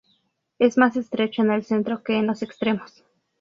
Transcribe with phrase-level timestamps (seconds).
[0.57, 3.03] Es más estrecho en el centro que en los extremos.